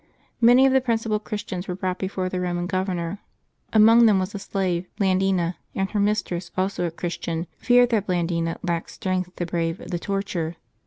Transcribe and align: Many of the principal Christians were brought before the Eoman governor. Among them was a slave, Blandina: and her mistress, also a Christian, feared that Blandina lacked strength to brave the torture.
Many 0.41 0.65
of 0.65 0.73
the 0.73 0.81
principal 0.81 1.19
Christians 1.19 1.67
were 1.67 1.75
brought 1.75 1.99
before 1.99 2.27
the 2.27 2.37
Eoman 2.39 2.65
governor. 2.65 3.19
Among 3.71 4.07
them 4.07 4.17
was 4.17 4.33
a 4.33 4.39
slave, 4.39 4.87
Blandina: 4.99 5.57
and 5.75 5.91
her 5.91 5.99
mistress, 5.99 6.49
also 6.57 6.87
a 6.87 6.89
Christian, 6.89 7.45
feared 7.59 7.91
that 7.91 8.07
Blandina 8.07 8.57
lacked 8.63 8.89
strength 8.89 9.35
to 9.35 9.45
brave 9.45 9.77
the 9.77 9.99
torture. 9.99 10.55